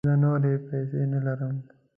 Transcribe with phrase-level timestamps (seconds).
[0.07, 1.55] زه نوری پیسې نه لرم